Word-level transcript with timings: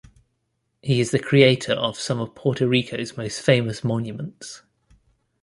He 0.81 0.99
is 0.99 1.11
the 1.11 1.19
creator 1.19 1.73
of 1.73 1.95
some 1.99 2.19
of 2.19 2.33
Puerto 2.33 2.67
Rico's 2.67 3.15
most 3.17 3.39
famous 3.39 3.83
monuments. 3.83 4.63